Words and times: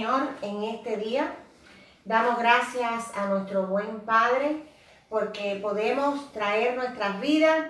Señor 0.00 0.30
en 0.40 0.62
este 0.64 0.96
día. 0.96 1.34
Damos 2.06 2.38
gracias 2.38 3.14
a 3.14 3.26
nuestro 3.26 3.66
buen 3.66 4.00
Padre 4.00 4.62
porque 5.10 5.58
podemos 5.60 6.32
traer 6.32 6.74
nuestras 6.74 7.20
vidas 7.20 7.66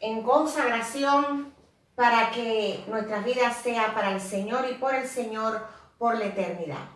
en 0.00 0.22
consagración 0.22 1.52
para 1.96 2.30
que 2.30 2.84
nuestras 2.86 3.24
vidas 3.24 3.56
sea 3.56 3.92
para 3.94 4.12
el 4.12 4.20
Señor 4.20 4.64
y 4.70 4.74
por 4.74 4.94
el 4.94 5.08
Señor 5.08 5.66
por 5.98 6.16
la 6.16 6.26
eternidad. 6.26 6.86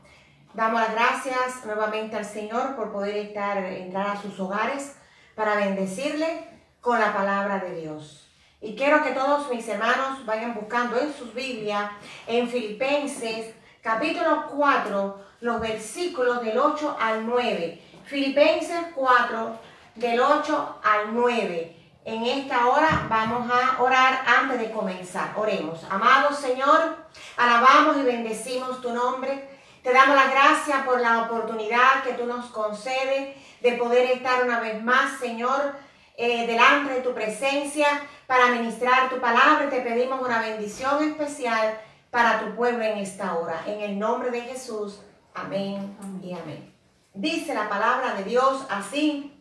Damos 0.53 0.81
las 0.83 0.93
gracias 0.93 1.67
nuevamente 1.67 2.17
al 2.17 2.25
Señor 2.25 2.77
por 2.77 2.93
poder 2.93 3.17
estar, 3.17 3.59
entrar 3.59 4.07
a 4.07 4.23
sus 4.23 4.39
hogares 4.39 4.95
para 5.35 5.57
bendecirle 5.57 6.49
con 6.81 7.01
la 7.01 7.13
palabra 7.13 7.59
de 7.59 7.81
Dios. 7.81 8.31
Y 8.61 8.77
quiero 8.77 9.03
que 9.03 9.11
todos 9.11 9.51
mis 9.51 9.67
hermanos 9.67 10.25
vayan 10.25 10.55
buscando 10.55 10.97
en 11.01 11.13
sus 11.13 11.35
Biblias, 11.35 11.91
en 12.29 12.49
Filipenses 12.49 13.53
capítulo 13.85 14.47
4, 14.47 15.21
los 15.43 15.61
versículos 15.61 16.43
del 16.43 16.57
8 16.57 16.97
al 16.99 17.27
9. 17.27 17.83
Filipenses 18.07 18.79
4, 18.95 19.59
del 19.97 20.21
8 20.21 20.79
al 20.83 21.15
9. 21.15 21.77
En 22.07 22.25
esta 22.25 22.67
hora 22.67 23.07
vamos 23.11 23.51
a 23.53 23.83
orar 23.83 24.25
antes 24.27 24.59
de 24.59 24.71
comenzar. 24.71 25.35
Oremos. 25.37 25.85
Amado 25.91 26.35
Señor, 26.35 26.97
alabamos 27.37 27.99
y 27.99 28.05
bendecimos 28.05 28.81
tu 28.81 28.91
nombre. 28.91 29.51
Te 29.83 29.93
damos 29.93 30.17
las 30.17 30.31
gracias 30.31 30.83
por 30.87 30.99
la 30.99 31.21
oportunidad 31.21 32.03
que 32.05 32.15
tú 32.15 32.25
nos 32.25 32.47
concedes 32.47 33.37
de 33.61 33.73
poder 33.73 34.13
estar 34.13 34.45
una 34.45 34.61
vez 34.61 34.83
más, 34.83 35.19
Señor, 35.19 35.75
eh, 36.17 36.47
delante 36.47 36.95
de 36.95 37.01
tu 37.03 37.13
presencia 37.13 37.87
para 38.27 38.47
ministrar 38.47 39.11
tu 39.11 39.21
palabra. 39.21 39.69
Te 39.69 39.83
pedimos 39.83 40.23
una 40.23 40.41
bendición 40.41 41.05
especial 41.05 41.79
para 42.15 42.39
tu 42.39 42.55
pueblo 42.55 42.85
en 42.85 42.99
esta 42.99 43.35
hora. 43.35 43.65
En 43.67 43.81
el 43.81 43.99
nombre 43.99 44.31
de 44.31 44.43
Jesús. 44.43 45.01
Amén, 45.35 45.97
y 46.23 46.33
amén. 46.33 46.73
Dice 47.13 47.53
la 47.53 47.69
palabra 47.69 48.15
de 48.15 48.23
Dios 48.23 48.65
así. 48.71 49.37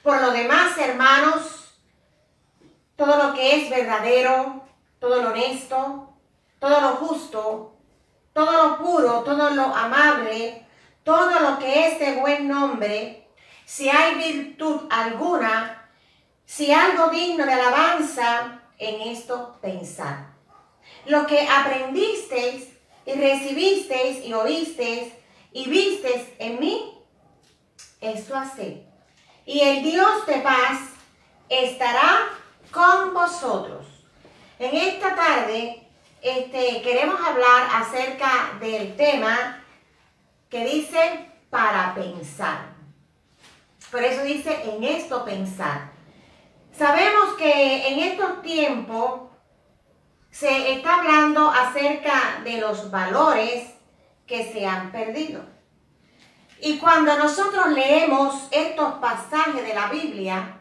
Por 0.00 0.20
lo 0.20 0.30
demás, 0.30 0.78
hermanos, 0.78 1.76
todo 2.94 3.16
lo 3.20 3.34
que 3.34 3.56
es 3.56 3.68
verdadero, 3.68 4.62
todo 5.00 5.20
lo 5.20 5.30
honesto, 5.30 6.08
todo 6.60 6.80
lo 6.80 6.88
justo, 6.98 7.74
todo 8.32 8.52
lo 8.52 8.78
puro, 8.78 9.24
todo 9.24 9.50
lo 9.50 9.64
amable, 9.74 10.64
todo 11.02 11.40
lo 11.40 11.58
que 11.58 11.88
es 11.88 11.98
de 11.98 12.20
buen 12.20 12.46
nombre, 12.46 13.28
si 13.64 13.88
hay 13.88 14.14
virtud 14.14 14.82
alguna, 14.88 15.90
si 16.44 16.72
algo 16.72 17.08
digno 17.08 17.44
de 17.44 17.54
alabanza, 17.54 18.60
en 18.78 19.00
esto 19.00 19.58
pensad. 19.60 20.35
Lo 21.06 21.26
que 21.26 21.46
aprendisteis 21.48 22.68
y 23.04 23.12
recibisteis 23.12 24.24
y 24.24 24.32
oísteis 24.32 25.12
y 25.52 25.68
visteis 25.68 26.22
en 26.38 26.58
mí, 26.58 26.98
esto 28.00 28.36
haced. 28.36 28.78
Y 29.44 29.60
el 29.60 29.82
Dios 29.84 30.26
de 30.26 30.38
paz 30.38 30.80
estará 31.48 32.28
con 32.72 33.14
vosotros. 33.14 33.86
En 34.58 34.76
esta 34.76 35.14
tarde 35.14 35.86
este, 36.20 36.82
queremos 36.82 37.20
hablar 37.20 37.68
acerca 37.74 38.58
del 38.58 38.96
tema 38.96 39.62
que 40.50 40.64
dice 40.64 41.30
para 41.50 41.94
pensar. 41.94 42.74
Por 43.90 44.02
eso 44.02 44.24
dice 44.24 44.58
en 44.64 44.82
esto 44.82 45.24
pensar. 45.24 45.92
Sabemos 46.76 47.34
que 47.38 47.88
en 47.88 48.00
estos 48.00 48.42
tiempos 48.42 49.30
se 50.38 50.74
está 50.74 50.96
hablando 50.96 51.48
acerca 51.48 52.40
de 52.44 52.58
los 52.58 52.90
valores 52.90 53.70
que 54.26 54.52
se 54.52 54.66
han 54.66 54.92
perdido. 54.92 55.42
Y 56.60 56.76
cuando 56.78 57.16
nosotros 57.16 57.68
leemos 57.68 58.46
estos 58.50 58.94
pasajes 58.94 59.66
de 59.66 59.72
la 59.72 59.86
Biblia, 59.88 60.58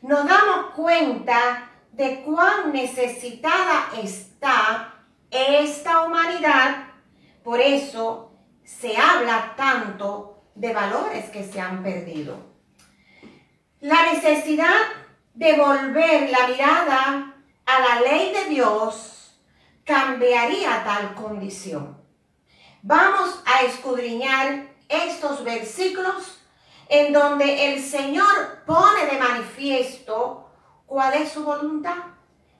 nos 0.00 0.26
damos 0.26 0.70
cuenta 0.74 1.70
de 1.92 2.22
cuán 2.22 2.72
necesitada 2.72 3.90
está 4.02 4.94
esta 5.30 6.02
humanidad. 6.02 6.86
Por 7.42 7.60
eso 7.60 8.32
se 8.64 8.96
habla 8.96 9.52
tanto 9.54 10.44
de 10.54 10.72
valores 10.72 11.28
que 11.28 11.44
se 11.44 11.60
han 11.60 11.82
perdido. 11.82 12.38
La 13.80 14.12
necesidad 14.12 14.80
de 15.34 15.58
volver 15.58 16.30
la 16.30 16.48
mirada 16.48 17.33
a 17.66 17.80
la 17.80 18.00
ley 18.00 18.32
de 18.32 18.44
Dios 18.46 19.36
cambiaría 19.84 20.82
tal 20.84 21.14
condición. 21.14 21.96
Vamos 22.82 23.42
a 23.46 23.62
escudriñar 23.62 24.68
estos 24.88 25.44
versículos 25.44 26.40
en 26.88 27.12
donde 27.12 27.72
el 27.72 27.82
Señor 27.82 28.62
pone 28.66 29.06
de 29.06 29.18
manifiesto 29.18 30.50
cuál 30.86 31.14
es 31.14 31.32
su 31.32 31.44
voluntad 31.44 31.96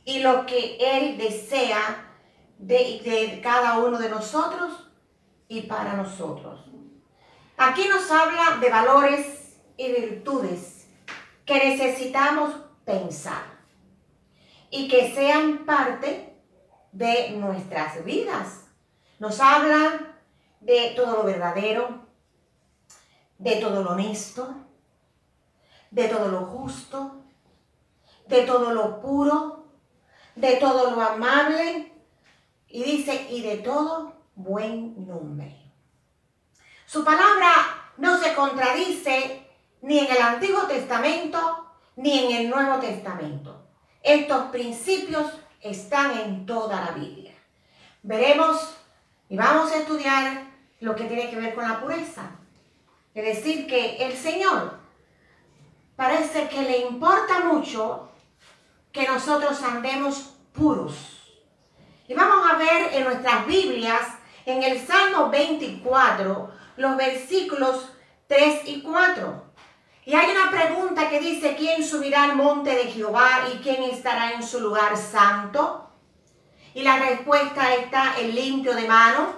y 0.04 0.20
lo 0.20 0.46
que 0.46 0.78
Él 0.80 1.18
desea 1.18 2.10
de, 2.58 3.40
cada 3.42 3.78
uno 3.78 3.98
de 3.98 4.08
nosotros 4.08 4.90
y 5.48 5.62
para 5.62 5.94
nosotros. 5.94 6.64
Aquí 7.56 7.86
nos 7.88 8.10
habla 8.10 8.56
de 8.60 8.70
valores 8.70 9.56
y 9.76 9.92
virtudes 9.92 10.88
que 11.44 11.54
necesitamos 11.54 12.54
pensar 12.84 13.53
y 14.74 14.88
que 14.88 15.14
sean 15.14 15.64
parte 15.64 16.34
de 16.90 17.30
nuestras 17.30 18.04
vidas. 18.04 18.64
Nos 19.20 19.38
habla 19.38 20.16
de 20.60 20.94
todo 20.96 21.18
lo 21.18 21.22
verdadero, 21.22 22.00
de 23.38 23.54
todo 23.56 23.84
lo 23.84 23.92
honesto, 23.92 24.52
de 25.92 26.08
todo 26.08 26.26
lo 26.26 26.46
justo, 26.46 27.22
de 28.26 28.42
todo 28.42 28.72
lo 28.72 29.00
puro, 29.00 29.66
de 30.34 30.56
todo 30.56 30.90
lo 30.90 31.00
amable 31.00 31.92
y 32.66 32.82
dice, 32.82 33.28
y 33.30 33.42
de 33.42 33.58
todo 33.58 34.14
buen 34.34 35.06
nombre. 35.06 35.56
Su 36.84 37.04
palabra 37.04 37.92
no 37.96 38.18
se 38.18 38.34
contradice 38.34 39.46
ni 39.82 40.00
en 40.00 40.10
el 40.10 40.20
Antiguo 40.20 40.62
Testamento 40.62 41.64
ni 41.94 42.24
en 42.24 42.40
el 42.40 42.50
Nuevo 42.50 42.80
Testamento. 42.80 43.63
Estos 44.04 44.50
principios 44.50 45.32
están 45.62 46.18
en 46.18 46.44
toda 46.44 46.78
la 46.78 46.90
Biblia. 46.90 47.32
Veremos 48.02 48.76
y 49.30 49.36
vamos 49.38 49.72
a 49.72 49.78
estudiar 49.78 50.42
lo 50.80 50.94
que 50.94 51.04
tiene 51.04 51.30
que 51.30 51.36
ver 51.36 51.54
con 51.54 51.66
la 51.66 51.80
pureza. 51.80 52.32
Es 53.14 53.24
decir, 53.24 53.66
que 53.66 53.96
el 54.04 54.14
Señor 54.14 54.78
parece 55.96 56.48
que 56.48 56.60
le 56.60 56.80
importa 56.80 57.44
mucho 57.44 58.10
que 58.92 59.08
nosotros 59.08 59.62
andemos 59.62 60.34
puros. 60.52 61.32
Y 62.06 62.12
vamos 62.12 62.46
a 62.46 62.58
ver 62.58 62.92
en 62.92 63.04
nuestras 63.04 63.46
Biblias, 63.46 64.02
en 64.44 64.62
el 64.62 64.86
Salmo 64.86 65.30
24, 65.30 66.50
los 66.76 66.96
versículos 66.98 67.88
3 68.26 68.68
y 68.68 68.82
4. 68.82 69.43
Y 70.06 70.14
hay 70.14 70.30
una 70.30 70.50
pregunta 70.50 71.08
que 71.08 71.18
dice, 71.18 71.56
¿quién 71.56 71.82
subirá 71.82 72.24
al 72.24 72.36
monte 72.36 72.70
de 72.74 72.84
Jehová 72.84 73.48
y 73.52 73.58
quién 73.58 73.82
estará 73.84 74.32
en 74.32 74.42
su 74.42 74.60
lugar 74.60 74.98
santo? 74.98 75.88
Y 76.74 76.82
la 76.82 76.98
respuesta 76.98 77.74
está 77.74 78.18
el 78.18 78.34
limpio 78.34 78.74
de 78.74 78.86
mano 78.86 79.28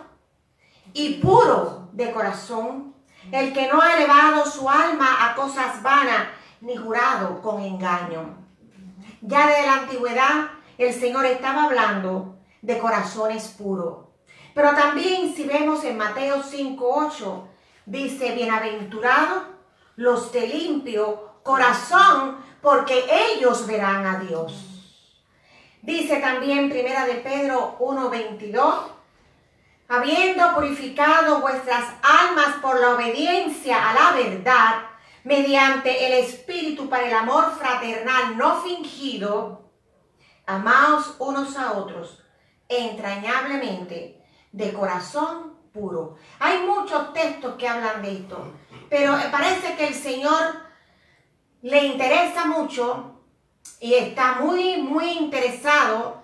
y 0.93 1.15
puro 1.15 1.89
de 1.93 2.11
corazón, 2.11 2.95
el 3.31 3.53
que 3.53 3.69
no 3.69 3.81
ha 3.81 3.97
elevado 3.97 4.45
su 4.45 4.69
alma 4.69 5.31
a 5.31 5.37
cosas 5.37 5.83
vanas 5.83 6.29
ni 6.61 6.75
jurado 6.75 7.41
con 7.43 7.63
engaño. 7.63 8.37
Ya 9.21 9.47
desde 9.47 9.67
la 9.67 9.75
antigüedad 9.75 10.51
el 10.79 10.93
Señor 10.93 11.27
estaba 11.27 11.65
hablando 11.65 12.39
de 12.61 12.79
corazones 12.79 13.55
puros. 13.57 14.07
Pero 14.53 14.71
también 14.71 15.33
si 15.33 15.45
vemos 15.45 15.85
en 15.85 15.97
Mateo 15.97 16.43
5.8, 16.43 17.45
dice, 17.87 18.35
bienaventurado 18.35 19.56
los 19.97 20.33
de 20.33 20.47
limpio 20.47 21.41
corazón, 21.43 22.39
porque 22.63 23.05
ellos 23.11 23.67
verán 23.67 24.07
a 24.07 24.19
Dios. 24.21 24.63
Dice 25.83 26.17
también 26.17 26.69
Primera 26.69 27.07
de 27.07 27.15
Pedro 27.15 27.77
1:22, 27.79 28.91
habiendo 29.89 30.55
purificado 30.55 31.41
vuestras 31.41 31.85
almas 32.03 32.57
por 32.61 32.81
la 32.81 32.95
obediencia 32.95 33.91
a 33.91 33.95
la 33.95 34.13
verdad, 34.17 34.83
mediante 35.25 36.07
el 36.07 36.25
Espíritu 36.25 36.89
para 36.89 37.07
el 37.07 37.15
amor 37.15 37.53
fraternal 37.59 38.37
no 38.37 38.61
fingido, 38.63 39.71
amaos 40.47 41.17
unos 41.19 41.57
a 41.57 41.73
otros 41.73 42.23
entrañablemente 42.69 44.25
de 44.53 44.73
corazón 44.73 45.55
puro. 45.73 46.17
Hay 46.39 46.67
muchos 46.67 47.13
textos 47.13 47.55
que 47.57 47.69
hablan 47.69 48.03
de 48.03 48.13
esto. 48.13 48.53
Pero 48.89 49.17
parece 49.31 49.77
que 49.77 49.89
el 49.89 49.95
Señor 49.95 50.67
le 51.63 51.87
interesa 51.87 52.47
mucho 52.47 53.21
y 53.81 53.95
está 53.95 54.37
muy, 54.41 54.77
muy 54.77 55.11
interesado 55.11 56.23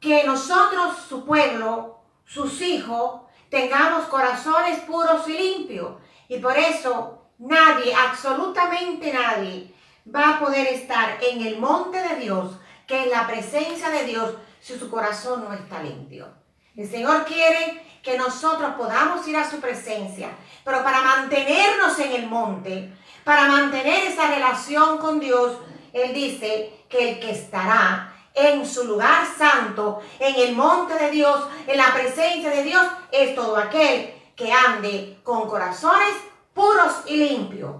que 0.00 0.24
nosotros, 0.24 0.98
su 1.08 1.24
pueblo, 1.24 2.00
sus 2.26 2.60
hijos, 2.60 3.22
tengamos 3.48 4.04
corazones 4.06 4.80
puros 4.80 5.26
y 5.28 5.32
limpios. 5.32 5.94
Y 6.28 6.38
por 6.38 6.56
eso 6.58 7.22
nadie, 7.38 7.94
absolutamente 7.94 9.12
nadie, 9.12 9.74
va 10.14 10.36
a 10.36 10.40
poder 10.40 10.66
estar 10.68 11.18
en 11.22 11.46
el 11.46 11.58
monte 11.58 12.02
de 12.02 12.16
Dios, 12.16 12.52
que 12.86 13.04
es 13.04 13.06
la 13.10 13.26
presencia 13.26 13.88
de 13.88 14.04
Dios, 14.04 14.34
si 14.60 14.78
su 14.78 14.90
corazón 14.90 15.44
no 15.44 15.54
está 15.54 15.82
limpio. 15.82 16.43
El 16.76 16.90
Señor 16.90 17.24
quiere 17.24 17.86
que 18.02 18.18
nosotros 18.18 18.74
podamos 18.76 19.26
ir 19.28 19.36
a 19.36 19.48
su 19.48 19.60
presencia, 19.60 20.30
pero 20.64 20.82
para 20.82 21.02
mantenernos 21.02 21.96
en 22.00 22.12
el 22.12 22.26
monte, 22.26 22.92
para 23.22 23.46
mantener 23.46 24.06
esa 24.06 24.26
relación 24.26 24.98
con 24.98 25.20
Dios, 25.20 25.56
Él 25.92 26.12
dice 26.12 26.84
que 26.88 27.10
el 27.10 27.20
que 27.20 27.30
estará 27.30 28.12
en 28.34 28.66
su 28.66 28.84
lugar 28.84 29.24
santo, 29.38 30.02
en 30.18 30.34
el 30.34 30.56
monte 30.56 30.94
de 30.94 31.10
Dios, 31.12 31.46
en 31.68 31.76
la 31.76 31.94
presencia 31.94 32.50
de 32.50 32.64
Dios, 32.64 32.84
es 33.12 33.36
todo 33.36 33.56
aquel 33.56 34.12
que 34.34 34.52
ande 34.52 35.20
con 35.22 35.48
corazones 35.48 36.14
puros 36.52 36.92
y 37.06 37.16
limpios. 37.18 37.76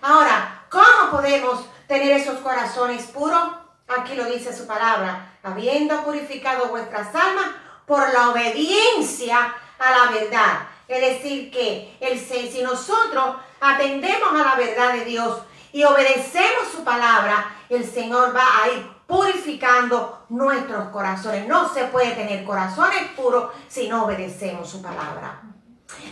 Ahora, 0.00 0.64
¿cómo 0.70 1.10
podemos 1.10 1.66
tener 1.86 2.12
esos 2.12 2.38
corazones 2.38 3.04
puros? 3.08 3.50
Aquí 3.86 4.14
lo 4.14 4.24
dice 4.24 4.56
su 4.56 4.66
palabra, 4.66 5.38
habiendo 5.42 6.02
purificado 6.02 6.68
vuestras 6.68 7.14
almas 7.14 7.67
por 7.88 8.12
la 8.12 8.30
obediencia 8.30 9.54
a 9.78 9.90
la 9.90 10.12
verdad. 10.12 10.68
Es 10.86 11.00
decir, 11.00 11.50
que 11.50 11.96
el, 12.00 12.20
si 12.20 12.62
nosotros 12.62 13.36
atendemos 13.60 14.30
a 14.32 14.44
la 14.44 14.54
verdad 14.54 14.92
de 14.92 15.04
Dios 15.06 15.40
y 15.72 15.82
obedecemos 15.84 16.68
su 16.70 16.84
palabra, 16.84 17.56
el 17.68 17.84
Señor 17.84 18.36
va 18.36 18.62
a 18.62 18.68
ir 18.68 18.86
purificando 19.06 20.26
nuestros 20.28 20.88
corazones. 20.90 21.48
No 21.48 21.72
se 21.72 21.84
puede 21.84 22.12
tener 22.12 22.44
corazones 22.44 23.10
puros 23.16 23.50
si 23.68 23.88
no 23.88 24.04
obedecemos 24.04 24.68
su 24.68 24.82
palabra. 24.82 25.42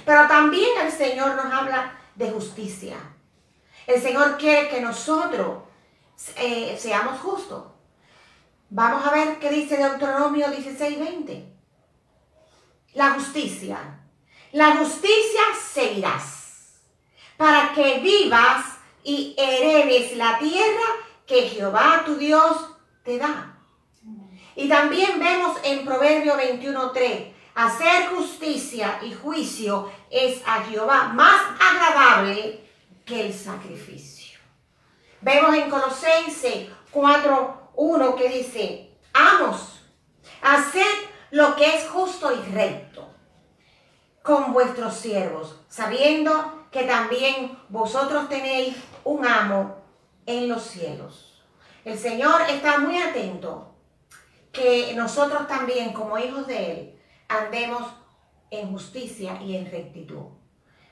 Pero 0.04 0.26
también 0.26 0.70
el 0.82 0.90
Señor 0.90 1.36
nos 1.36 1.52
habla 1.52 1.92
de 2.14 2.30
justicia. 2.30 2.96
El 3.86 4.00
Señor 4.00 4.38
quiere 4.38 4.68
que 4.68 4.80
nosotros 4.80 5.58
eh, 6.36 6.76
seamos 6.80 7.20
justos. 7.20 7.64
Vamos 8.70 9.06
a 9.06 9.10
ver 9.10 9.38
qué 9.38 9.50
dice 9.50 9.76
Deuteronomio 9.76 10.46
16:20. 10.48 11.55
La 12.96 13.10
justicia. 13.10 13.76
La 14.52 14.76
justicia 14.76 15.42
seguirás 15.70 16.80
para 17.36 17.74
que 17.74 17.98
vivas 17.98 18.64
y 19.04 19.34
heredes 19.36 20.16
la 20.16 20.38
tierra 20.38 20.86
que 21.26 21.42
Jehová 21.42 22.04
tu 22.06 22.14
Dios 22.14 22.56
te 23.04 23.18
da. 23.18 23.54
Y 24.54 24.66
también 24.66 25.20
vemos 25.20 25.58
en 25.62 25.84
Proverbio 25.84 26.38
21.3, 26.38 27.34
hacer 27.54 28.06
justicia 28.16 28.98
y 29.02 29.12
juicio 29.12 29.92
es 30.10 30.40
a 30.46 30.62
Jehová 30.62 31.10
más 31.12 31.42
agradable 31.60 32.64
que 33.04 33.26
el 33.26 33.34
sacrificio. 33.34 34.40
Vemos 35.20 35.54
en 35.54 35.68
Colosenses 35.68 36.70
4.1 36.94 38.14
que 38.14 38.28
dice, 38.30 38.90
amos, 39.12 39.82
haced 40.40 41.15
lo 41.36 41.54
que 41.54 41.66
es 41.66 41.86
justo 41.86 42.32
y 42.34 42.40
recto 42.50 43.06
con 44.22 44.54
vuestros 44.54 44.94
siervos, 44.94 45.60
sabiendo 45.68 46.66
que 46.70 46.84
también 46.84 47.58
vosotros 47.68 48.30
tenéis 48.30 48.74
un 49.04 49.26
amo 49.26 49.76
en 50.24 50.48
los 50.48 50.62
cielos. 50.62 51.44
El 51.84 51.98
Señor 51.98 52.40
está 52.48 52.78
muy 52.78 52.96
atento 52.96 53.74
que 54.50 54.94
nosotros 54.96 55.46
también, 55.46 55.92
como 55.92 56.18
hijos 56.18 56.46
de 56.46 56.72
Él, 56.72 57.00
andemos 57.28 57.82
en 58.50 58.70
justicia 58.72 59.38
y 59.42 59.56
en 59.56 59.70
rectitud. 59.70 60.28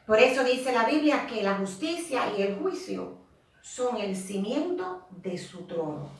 Por 0.07 0.19
eso 0.19 0.45
dice 0.45 0.75
la 0.75 0.85
Biblia 0.85 1.27
que 1.27 1.43
la 1.43 1.55
justicia 1.55 2.35
y 2.37 2.43
el 2.43 2.57
juicio 2.57 3.17
son 3.63 3.97
el 3.97 4.15
cimiento 4.15 5.07
de 5.11 5.39
su 5.39 5.63
trono. 5.63 6.11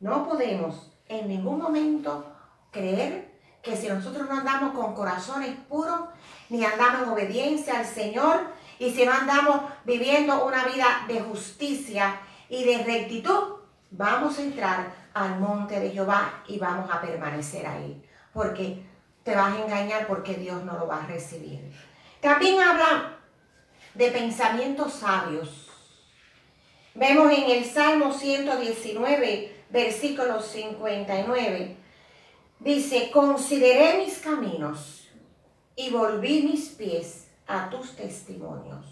No 0.00 0.26
podemos 0.26 0.90
en 1.06 1.28
ningún 1.28 1.58
momento 1.60 2.24
creer 2.70 3.31
que 3.62 3.76
si 3.76 3.88
nosotros 3.88 4.28
no 4.28 4.38
andamos 4.38 4.74
con 4.74 4.94
corazones 4.94 5.56
puros, 5.68 6.00
ni 6.48 6.64
andamos 6.64 7.02
en 7.02 7.08
obediencia 7.10 7.78
al 7.78 7.86
Señor, 7.86 8.40
y 8.78 8.90
si 8.90 9.04
no 9.04 9.12
andamos 9.12 9.62
viviendo 9.84 10.44
una 10.44 10.64
vida 10.64 11.04
de 11.06 11.20
justicia 11.20 12.20
y 12.48 12.64
de 12.64 12.82
rectitud, 12.82 13.54
vamos 13.92 14.38
a 14.38 14.42
entrar 14.42 14.92
al 15.14 15.38
monte 15.38 15.78
de 15.78 15.90
Jehová 15.90 16.42
y 16.48 16.58
vamos 16.58 16.90
a 16.90 17.00
permanecer 17.00 17.66
ahí. 17.66 18.02
Porque 18.32 18.84
te 19.22 19.36
vas 19.36 19.54
a 19.54 19.62
engañar 19.62 20.06
porque 20.08 20.34
Dios 20.34 20.64
no 20.64 20.76
lo 20.76 20.88
va 20.88 21.04
a 21.04 21.06
recibir. 21.06 21.60
También 22.20 22.60
habla 22.60 23.18
de 23.94 24.10
pensamientos 24.10 24.94
sabios. 24.94 25.68
Vemos 26.94 27.32
en 27.32 27.50
el 27.50 27.64
Salmo 27.64 28.12
119, 28.12 29.64
versículo 29.70 30.42
59. 30.42 31.81
Dice, 32.62 33.10
consideré 33.10 33.98
mis 33.98 34.18
caminos 34.18 35.08
y 35.74 35.90
volví 35.90 36.42
mis 36.42 36.68
pies 36.68 37.26
a 37.48 37.68
tus 37.68 37.96
testimonios. 37.96 38.86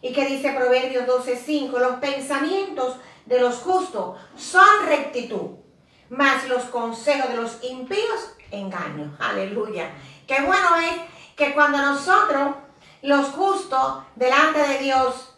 ¿Y 0.00 0.14
que 0.14 0.24
dice 0.24 0.52
Proverbios 0.52 1.06
12:5? 1.06 1.78
Los 1.78 1.96
pensamientos 1.96 2.96
de 3.26 3.38
los 3.38 3.56
justos 3.56 4.18
son 4.36 4.86
rectitud, 4.86 5.56
mas 6.08 6.48
los 6.48 6.64
consejos 6.64 7.28
de 7.28 7.36
los 7.36 7.62
impíos 7.64 8.32
engaño. 8.50 9.14
Aleluya. 9.18 9.90
Qué 10.26 10.40
bueno 10.40 10.76
es 10.76 11.00
que 11.36 11.52
cuando 11.52 11.76
nosotros, 11.76 12.54
los 13.02 13.26
justos, 13.26 14.04
delante 14.16 14.60
de 14.60 14.78
Dios, 14.78 15.36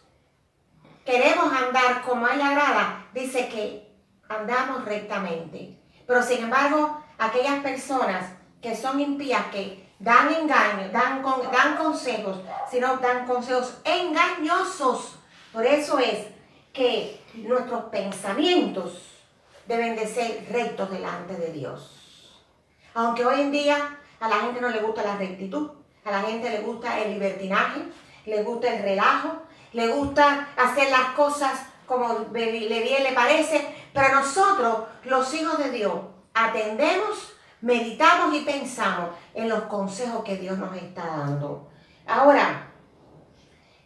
queremos 1.03 1.51
andar 1.51 2.03
como 2.03 2.25
a 2.25 2.35
él 2.35 2.41
agrada, 2.41 3.09
dice 3.13 3.49
que 3.49 3.93
andamos 4.29 4.85
rectamente. 4.85 5.77
Pero 6.07 6.23
sin 6.23 6.43
embargo, 6.43 7.00
aquellas 7.21 7.59
personas 7.61 8.25
que 8.61 8.75
son 8.75 8.99
impías, 8.99 9.45
que 9.51 9.87
dan 9.99 10.33
engaño, 10.33 10.89
dan, 10.91 11.23
dan 11.51 11.77
consejos, 11.77 12.39
sino 12.69 12.97
dan 12.97 13.27
consejos 13.27 13.77
engañosos. 13.83 15.19
Por 15.53 15.63
eso 15.63 15.99
es 15.99 16.25
que 16.73 17.21
nuestros 17.35 17.83
pensamientos 17.85 19.21
deben 19.67 19.95
de 19.95 20.07
ser 20.07 20.47
rectos 20.51 20.89
delante 20.89 21.35
de 21.35 21.51
Dios. 21.51 22.41
Aunque 22.95 23.23
hoy 23.23 23.41
en 23.41 23.51
día 23.51 23.99
a 24.19 24.27
la 24.27 24.37
gente 24.37 24.59
no 24.59 24.69
le 24.69 24.81
gusta 24.81 25.03
la 25.03 25.17
rectitud, 25.17 25.69
a 26.03 26.11
la 26.11 26.21
gente 26.23 26.49
le 26.49 26.61
gusta 26.61 26.99
el 26.99 27.13
libertinaje, 27.13 27.81
le 28.25 28.41
gusta 28.41 28.73
el 28.73 28.81
relajo, 28.81 29.43
le 29.73 29.87
gusta 29.89 30.49
hacer 30.57 30.89
las 30.89 31.11
cosas 31.11 31.67
como 31.85 32.25
le 32.33 32.51
bien 32.51 33.03
le 33.03 33.11
parece, 33.13 33.75
pero 33.93 34.15
nosotros, 34.15 34.85
los 35.03 35.33
hijos 35.33 35.57
de 35.59 35.69
Dios, 35.69 35.93
atendemos, 36.33 37.33
meditamos 37.61 38.35
y 38.35 38.41
pensamos 38.41 39.11
en 39.33 39.49
los 39.49 39.63
consejos 39.63 40.23
que 40.23 40.37
Dios 40.37 40.57
nos 40.57 40.75
está 40.75 41.05
dando. 41.05 41.69
Ahora, 42.07 42.71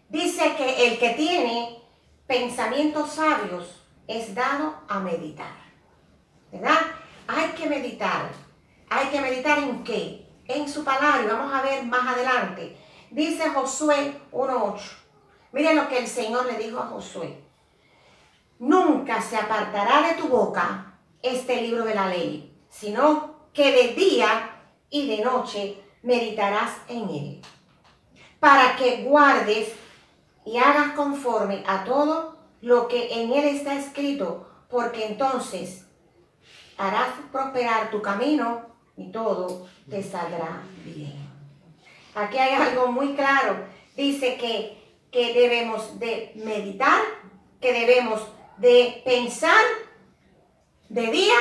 dice 0.10 0.56
que 0.56 0.88
el 0.88 1.00
que 1.00 1.12
tiene 1.12 1.82
pensamientos 2.28 3.12
sabios 3.12 3.84
es 4.08 4.34
dado 4.34 4.76
a 4.88 5.00
meditar. 5.00 5.56
¿Verdad? 6.52 6.80
Hay 7.28 7.50
que 7.50 7.68
meditar. 7.68 8.30
¿Hay 8.90 9.08
que 9.08 9.22
meditar 9.22 9.60
en 9.60 9.84
qué? 9.84 10.30
En 10.46 10.70
su 10.70 10.84
palabra. 10.84 11.24
Y 11.24 11.28
vamos 11.28 11.54
a 11.54 11.62
ver 11.62 11.84
más 11.86 12.08
adelante. 12.08 12.78
Dice 13.12 13.50
Josué 13.50 14.22
1.8. 14.32 14.80
Miren 15.52 15.78
lo 15.78 15.88
que 15.88 16.00
el 16.00 16.08
Señor 16.08 16.46
le 16.46 16.58
dijo 16.58 16.80
a 16.80 16.88
Josué. 16.88 17.42
Nunca 18.60 19.22
se 19.22 19.38
apartará 19.38 20.08
de 20.08 20.14
tu 20.16 20.28
boca 20.28 20.95
este 21.26 21.62
libro 21.62 21.84
de 21.84 21.96
la 21.96 22.08
ley, 22.08 22.56
sino 22.70 23.36
que 23.54 23.72
de 23.72 23.94
día 23.94 24.52
y 24.90 25.08
de 25.08 25.24
noche 25.24 25.78
meditarás 26.04 26.72
en 26.88 27.10
él, 27.10 27.42
para 28.40 28.76
que 28.76 29.04
guardes 29.04 29.74
y 30.46 30.58
hagas 30.58 30.94
conforme 30.94 31.64
a 31.66 31.84
todo 31.84 32.38
lo 32.62 32.88
que 32.88 33.22
en 33.22 33.34
él 33.34 33.46
está 33.46 33.78
escrito, 33.80 34.48
porque 34.70 35.08
entonces 35.08 35.86
harás 36.78 37.10
prosperar 37.32 37.90
tu 37.92 38.02
camino 38.02 38.66
y 38.98 39.12
todo 39.12 39.68
te 39.90 40.04
saldrá 40.04 40.62
bien. 40.84 41.26
Aquí 42.14 42.38
hay 42.38 42.54
algo 42.54 42.92
muy 42.92 43.14
claro. 43.14 43.66
Dice 43.96 44.38
que, 44.38 44.78
que 45.12 45.34
debemos 45.34 46.00
de 46.00 46.32
meditar, 46.36 47.02
que 47.60 47.74
debemos 47.74 48.22
de 48.58 49.02
pensar 49.04 49.64
de 50.96 51.12
día 51.12 51.36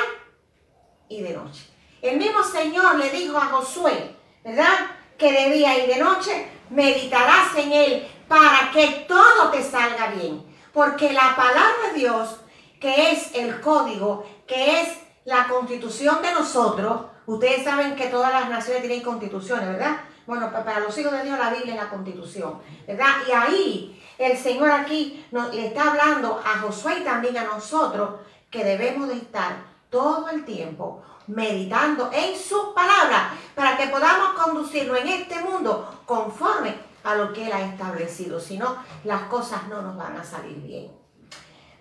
y 1.09 1.23
de 1.23 1.33
noche. 1.33 1.71
El 2.03 2.19
mismo 2.19 2.43
Señor 2.43 2.97
le 2.97 3.09
dijo 3.11 3.39
a 3.39 3.47
Josué, 3.47 4.17
¿verdad? 4.45 4.91
Que 5.17 5.31
de 5.31 5.53
día 5.53 5.79
y 5.79 5.87
de 5.87 5.97
noche 5.99 6.49
meditarás 6.71 7.55
en 7.57 7.73
él 7.73 8.09
para 8.27 8.73
que 8.73 9.07
todo 9.07 9.51
te 9.53 9.63
salga 9.63 10.09
bien. 10.09 10.45
Porque 10.73 11.13
la 11.13 11.37
palabra 11.37 11.93
de 11.93 12.01
Dios, 12.01 12.41
que 12.81 13.13
es 13.13 13.33
el 13.37 13.61
código, 13.61 14.27
que 14.45 14.81
es 14.81 14.89
la 15.25 15.47
constitución 15.47 16.21
de 16.21 16.33
nosotros, 16.33 17.03
ustedes 17.27 17.63
saben 17.63 17.95
que 17.95 18.09
todas 18.09 18.33
las 18.33 18.51
naciones 18.51 18.83
tienen 18.83 19.03
constituciones, 19.03 19.69
¿verdad? 19.69 20.01
Bueno, 20.27 20.51
para 20.51 20.81
los 20.81 20.99
hijos 20.99 21.13
de 21.13 21.23
Dios 21.23 21.39
la 21.39 21.51
Biblia 21.51 21.75
es 21.75 21.81
la 21.81 21.91
constitución, 21.91 22.61
¿verdad? 22.89 23.15
Y 23.29 23.31
ahí 23.31 24.03
el 24.19 24.37
Señor 24.37 24.73
aquí 24.73 25.25
nos, 25.31 25.55
le 25.55 25.69
está 25.69 25.93
hablando 25.93 26.43
a 26.45 26.59
Josué 26.59 26.97
y 27.01 27.05
también 27.05 27.37
a 27.37 27.45
nosotros 27.45 28.11
que 28.55 28.65
debemos 28.65 29.09
de 29.09 29.17
estar 29.17 29.57
todo 29.91 30.29
el 30.29 30.45
tiempo 30.45 31.03
meditando 31.27 32.09
en 32.13 32.39
su 32.39 32.73
palabra 32.73 33.37
para 33.57 33.77
que 33.77 33.89
podamos 33.89 34.41
conducirnos 34.41 35.01
en 35.01 35.09
este 35.09 35.41
mundo 35.41 36.03
conforme 36.07 36.73
a 37.03 37.17
lo 37.17 37.33
que 37.33 37.47
Él 37.47 37.53
ha 37.53 37.63
establecido. 37.63 38.39
Si 38.39 38.57
no, 38.57 38.77
las 39.03 39.23
cosas 39.23 39.67
no 39.67 39.83
nos 39.83 39.97
van 39.97 40.17
a 40.17 40.23
salir 40.23 40.57
bien. 40.59 40.93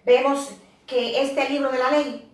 Vemos 0.03 0.49
que 0.87 1.21
este 1.21 1.47
libro 1.47 1.71
de 1.71 1.77
la 1.77 1.91
ley, 1.91 2.31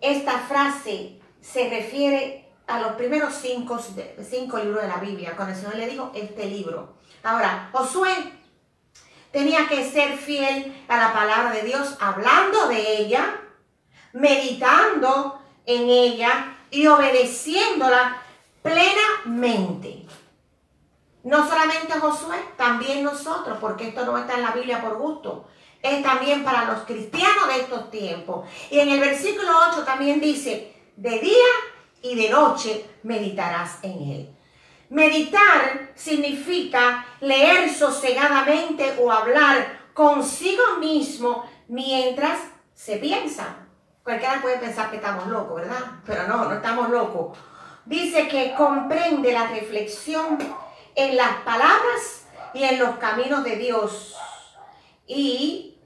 esta 0.00 0.38
frase 0.38 1.20
se 1.40 1.68
refiere 1.68 2.52
a 2.68 2.78
los 2.78 2.92
primeros 2.92 3.34
cinco, 3.34 3.80
cinco 4.22 4.58
libros 4.58 4.82
de 4.82 4.88
la 4.88 4.98
Biblia, 4.98 5.34
cuando 5.34 5.54
el 5.54 5.60
Señor 5.60 5.76
le 5.76 5.88
dijo 5.88 6.12
este 6.14 6.46
libro. 6.46 6.94
Ahora, 7.24 7.68
Josué 7.72 8.14
tenía 9.34 9.68
que 9.68 9.84
ser 9.84 10.16
fiel 10.16 10.72
a 10.86 10.96
la 10.96 11.12
palabra 11.12 11.50
de 11.50 11.62
Dios, 11.62 11.96
hablando 11.98 12.68
de 12.68 12.98
ella, 12.98 13.40
meditando 14.12 15.42
en 15.66 15.90
ella 15.90 16.56
y 16.70 16.86
obedeciéndola 16.86 18.22
plenamente. 18.62 20.06
No 21.24 21.48
solamente 21.48 21.98
Josué, 21.98 22.36
también 22.56 23.02
nosotros, 23.02 23.58
porque 23.60 23.88
esto 23.88 24.06
no 24.06 24.16
está 24.16 24.34
en 24.34 24.42
la 24.42 24.52
Biblia 24.52 24.80
por 24.80 24.98
gusto. 24.98 25.48
Es 25.82 26.00
también 26.00 26.44
para 26.44 26.66
los 26.66 26.84
cristianos 26.84 27.48
de 27.48 27.60
estos 27.62 27.90
tiempos. 27.90 28.48
Y 28.70 28.78
en 28.78 28.88
el 28.88 29.00
versículo 29.00 29.50
8 29.72 29.82
también 29.84 30.20
dice, 30.20 30.72
de 30.94 31.18
día 31.18 31.50
y 32.02 32.14
de 32.14 32.30
noche 32.30 32.88
meditarás 33.02 33.82
en 33.82 34.10
él. 34.12 34.33
Meditar 34.94 35.90
significa 35.96 37.04
leer 37.20 37.68
sosegadamente 37.68 38.94
o 39.00 39.10
hablar 39.10 39.88
consigo 39.92 40.76
mismo 40.78 41.44
mientras 41.66 42.38
se 42.74 42.98
piensa. 42.98 43.56
Cualquiera 44.04 44.40
puede 44.40 44.58
pensar 44.58 44.90
que 44.90 44.98
estamos 44.98 45.26
locos, 45.26 45.62
¿verdad? 45.62 45.80
Pero 46.06 46.28
no, 46.28 46.44
no 46.44 46.54
estamos 46.54 46.90
locos. 46.90 47.36
Dice 47.84 48.28
que 48.28 48.54
comprende 48.54 49.32
la 49.32 49.48
reflexión 49.48 50.38
en 50.94 51.16
las 51.16 51.38
palabras 51.38 52.28
y 52.52 52.62
en 52.62 52.78
los 52.78 52.94
caminos 52.98 53.42
de 53.42 53.56
Dios 53.56 54.16
y, 55.08 55.76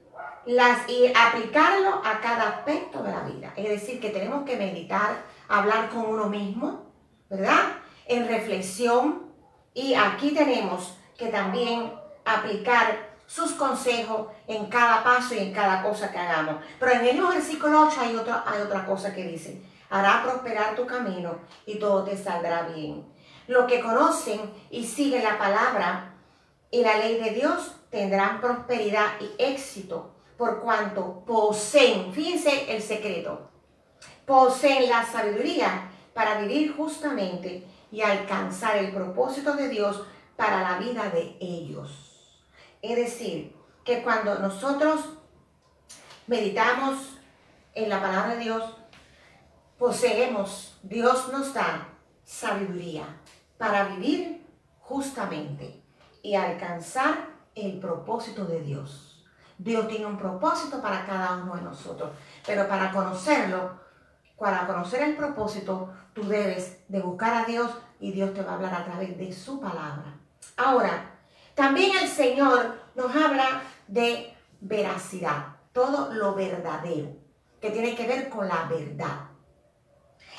las, 0.45 0.87
y 0.87 1.11
aplicarlo 1.15 1.99
a 2.05 2.19
cada 2.21 2.47
aspecto 2.49 3.01
de 3.01 3.11
la 3.11 3.21
vida. 3.21 3.53
Es 3.55 3.69
decir, 3.69 3.99
que 3.99 4.11
tenemos 4.11 4.45
que 4.45 4.55
meditar, 4.55 5.23
hablar 5.47 5.89
con 5.89 6.05
uno 6.05 6.29
mismo, 6.29 6.91
¿verdad? 7.27 7.79
En 8.09 8.27
reflexión 8.27 9.31
y 9.73 9.93
aquí 9.93 10.31
tenemos 10.31 10.97
que 11.17 11.27
también 11.27 11.93
aplicar 12.25 13.09
sus 13.25 13.51
consejos 13.51 14.27
en 14.47 14.65
cada 14.65 15.03
paso 15.03 15.35
y 15.35 15.37
en 15.37 15.53
cada 15.53 15.83
cosa 15.83 16.11
que 16.11 16.17
hagamos. 16.17 16.55
Pero 16.79 16.91
en 16.91 17.05
el 17.05 17.21
versículo 17.21 17.87
8 17.87 18.01
hay 18.01 18.15
otra, 18.15 18.43
hay 18.47 18.61
otra 18.61 18.85
cosa 18.85 19.13
que 19.13 19.23
dice, 19.23 19.61
hará 19.89 20.23
prosperar 20.23 20.75
tu 20.75 20.87
camino 20.87 21.37
y 21.65 21.77
todo 21.77 22.03
te 22.03 22.17
saldrá 22.17 22.63
bien. 22.63 23.05
Los 23.47 23.65
que 23.65 23.79
conocen 23.79 24.41
y 24.71 24.85
siguen 24.85 25.23
la 25.23 25.37
palabra 25.37 26.15
y 26.71 26.81
la 26.81 26.97
ley 26.97 27.19
de 27.21 27.31
Dios 27.31 27.75
tendrán 27.89 28.41
prosperidad 28.41 29.13
y 29.19 29.41
éxito 29.41 30.15
por 30.37 30.61
cuanto 30.61 31.23
poseen, 31.25 32.13
fíjense 32.13 32.73
el 32.73 32.81
secreto, 32.81 33.49
poseen 34.25 34.89
la 34.89 35.05
sabiduría 35.05 35.91
para 36.13 36.39
vivir 36.39 36.75
justamente 36.75 37.67
y 37.91 38.01
alcanzar 38.01 38.77
el 38.77 38.93
propósito 38.93 39.55
de 39.55 39.69
Dios 39.69 40.03
para 40.35 40.61
la 40.61 40.77
vida 40.79 41.09
de 41.09 41.37
ellos. 41.39 42.41
Es 42.81 42.95
decir, 42.95 43.55
que 43.83 44.03
cuando 44.03 44.35
nosotros 44.39 45.01
meditamos 46.27 47.17
en 47.73 47.89
la 47.89 48.01
palabra 48.01 48.35
de 48.35 48.43
Dios, 48.43 48.63
poseemos, 49.77 50.77
Dios 50.83 51.31
nos 51.31 51.53
da 51.53 51.87
sabiduría 52.23 53.03
para 53.57 53.85
vivir 53.85 54.45
justamente 54.79 55.83
y 56.21 56.35
alcanzar 56.35 57.29
el 57.55 57.79
propósito 57.79 58.45
de 58.45 58.61
Dios. 58.61 59.25
Dios 59.57 59.87
tiene 59.87 60.05
un 60.05 60.17
propósito 60.17 60.81
para 60.81 61.05
cada 61.05 61.37
uno 61.37 61.55
de 61.55 61.63
nosotros, 61.63 62.11
pero 62.45 62.67
para 62.67 62.91
conocerlo, 62.91 63.71
para 64.39 64.65
conocer 64.65 65.03
el 65.03 65.15
propósito, 65.15 65.93
tú 66.13 66.23
debes 66.23 66.79
de 66.87 67.01
buscar 67.01 67.33
a 67.33 67.45
Dios 67.45 67.71
y 67.99 68.11
Dios 68.11 68.33
te 68.33 68.41
va 68.41 68.53
a 68.53 68.55
hablar 68.55 68.73
a 68.73 68.85
través 68.85 69.17
de 69.17 69.33
su 69.33 69.59
palabra. 69.59 70.17
Ahora, 70.55 71.11
también 71.53 71.91
el 71.97 72.07
Señor 72.07 72.79
nos 72.95 73.13
habla 73.15 73.63
de 73.87 74.33
veracidad, 74.61 75.57
todo 75.73 76.13
lo 76.13 76.33
verdadero, 76.33 77.09
que 77.59 77.69
tiene 77.71 77.95
que 77.95 78.07
ver 78.07 78.29
con 78.29 78.47
la 78.47 78.63
verdad. 78.69 79.27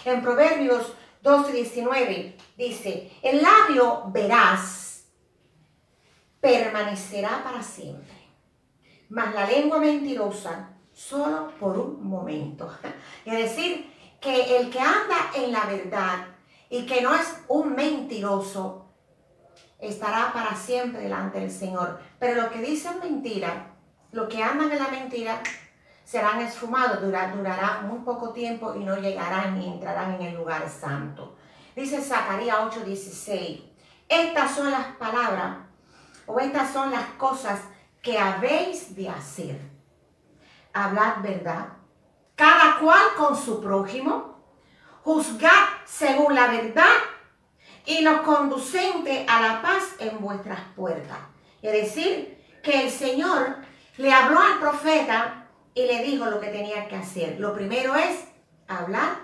En 0.05 0.23
Proverbios 0.23 0.95
12:19 1.23 2.37
dice, 2.57 3.13
el 3.23 3.43
labio 3.43 4.05
veraz 4.07 5.05
permanecerá 6.41 7.43
para 7.45 7.63
siempre, 7.63 8.17
mas 9.11 9.35
la 9.35 9.47
lengua 9.47 9.79
mentirosa 9.79 10.71
solo 11.01 11.51
por 11.59 11.79
un 11.79 12.07
momento. 12.07 12.71
Es 13.25 13.33
decir, 13.33 13.91
que 14.21 14.59
el 14.59 14.71
que 14.71 14.81
anda 14.81 15.31
en 15.35 15.51
la 15.51 15.65
verdad 15.65 16.27
y 16.69 16.85
que 16.85 17.01
no 17.01 17.15
es 17.15 17.43
un 17.49 17.75
mentiroso, 17.75 18.87
estará 19.79 20.31
para 20.33 20.55
siempre 20.55 21.01
delante 21.01 21.41
del 21.41 21.51
Señor. 21.51 21.99
Pero 22.19 22.43
los 22.43 22.53
que 22.53 22.61
dicen 22.61 22.99
mentira, 23.01 23.75
los 24.13 24.29
que 24.29 24.43
andan 24.43 24.71
en 24.71 24.79
la 24.79 24.89
mentira, 24.89 25.41
serán 26.05 26.41
esfumados, 26.41 27.01
durará 27.01 27.81
muy 27.83 28.01
poco 28.01 28.31
tiempo 28.31 28.75
y 28.75 28.81
no 28.81 28.97
llegarán 28.97 29.59
ni 29.59 29.69
entrarán 29.69 30.15
en 30.17 30.23
el 30.23 30.37
lugar 30.37 30.69
santo. 30.69 31.37
Dice 31.75 32.03
Zacarías 32.03 32.59
8:16, 32.59 33.63
estas 34.09 34.55
son 34.55 34.71
las 34.71 34.87
palabras 34.97 35.59
o 36.27 36.39
estas 36.39 36.73
son 36.73 36.91
las 36.91 37.07
cosas 37.17 37.61
que 38.03 38.19
habéis 38.19 38.95
de 38.95 39.09
hacer. 39.09 39.70
Hablad 40.73 41.23
verdad, 41.23 41.69
cada 42.37 42.79
cual 42.79 43.01
con 43.17 43.37
su 43.37 43.61
prójimo, 43.61 44.41
juzgad 45.03 45.69
según 45.85 46.35
la 46.35 46.49
verdad 46.49 46.97
y 47.85 48.03
los 48.03 48.21
conducentes 48.21 49.29
a 49.29 49.41
la 49.41 49.63
paz 49.63 49.97
en 49.99 50.21
vuestras 50.21 50.61
puertas. 50.77 51.19
Es 51.63 51.73
decir, 51.73 52.39
que 52.63 52.85
el 52.85 52.91
Señor 52.91 53.57
le 53.97 54.13
habló 54.13 54.41
al 54.41 54.59
profeta 54.59 55.49
y 55.75 55.87
le 55.87 56.03
dijo 56.03 56.27
lo 56.27 56.41
que 56.41 56.49
tenía 56.49 56.89
que 56.89 56.97
hacer. 56.97 57.41
Lo 57.41 57.55
primero 57.55 57.95
es 57.95 58.27
hablar 58.69 59.17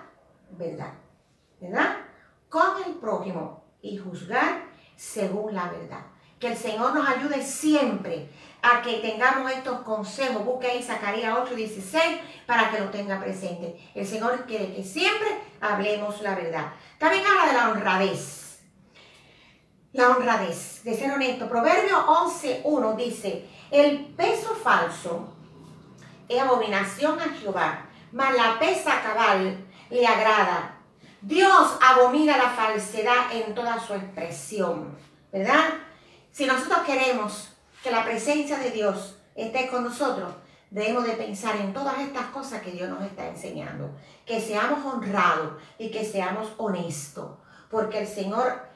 verdad, 0.51 0.93
¿verdad? 1.59 1.97
Con 2.49 2.83
el 2.85 2.95
prójimo 2.95 3.63
y 3.81 3.97
juzgar 3.97 4.65
según 4.95 5.53
la 5.53 5.69
verdad. 5.69 6.05
Que 6.39 6.47
el 6.47 6.57
Señor 6.57 6.93
nos 6.93 7.07
ayude 7.07 7.43
siempre 7.43 8.29
a 8.61 8.81
que 8.81 8.95
tengamos 8.95 9.51
estos 9.51 9.81
consejos. 9.81 10.45
Busque 10.45 10.67
ahí 10.67 10.83
Zacarías 10.83 11.35
8:16 11.35 12.19
para 12.45 12.69
que 12.69 12.79
lo 12.79 12.89
tenga 12.89 13.19
presente. 13.19 13.75
El 13.95 14.05
Señor 14.05 14.45
quiere 14.45 14.73
que 14.73 14.83
siempre 14.83 15.27
hablemos 15.61 16.21
la 16.21 16.35
verdad. 16.35 16.73
También 16.99 17.23
habla 17.25 17.51
de 17.51 17.53
la 17.53 17.69
honradez 17.69 18.47
la 19.97 20.09
honradez, 20.09 20.83
de 20.83 20.95
ser 20.95 21.11
honesto. 21.11 21.49
Proverbio 21.49 22.05
11.1 22.05 22.95
dice, 22.95 23.47
el 23.71 24.05
peso 24.15 24.55
falso 24.55 25.33
es 26.29 26.39
abominación 26.39 27.19
a 27.19 27.29
Jehová, 27.33 27.87
mas 28.11 28.35
la 28.35 28.59
pesa 28.59 29.01
cabal 29.01 29.65
le 29.89 30.07
agrada. 30.07 30.75
Dios 31.21 31.77
abomina 31.81 32.37
la 32.37 32.49
falsedad 32.49 33.31
en 33.33 33.55
toda 33.55 33.79
su 33.79 33.95
expresión, 33.95 34.95
¿verdad? 35.31 35.65
Si 36.37 36.45
nosotros 36.45 36.81
queremos 36.85 37.49
que 37.81 37.89
la 37.89 38.05
presencia 38.05 38.59
de 38.59 38.69
Dios 38.69 39.17
esté 39.33 39.67
con 39.69 39.83
nosotros, 39.83 40.35
debemos 40.69 41.03
de 41.05 41.13
pensar 41.13 41.55
en 41.55 41.73
todas 41.73 41.97
estas 41.97 42.27
cosas 42.27 42.61
que 42.61 42.73
Dios 42.73 42.87
nos 42.91 43.01
está 43.01 43.27
enseñando. 43.27 43.89
Que 44.23 44.39
seamos 44.39 44.85
honrados 44.85 45.53
y 45.79 45.89
que 45.89 46.05
seamos 46.05 46.53
honestos, 46.57 47.39
porque 47.71 48.01
el 48.01 48.07
Señor 48.07 48.67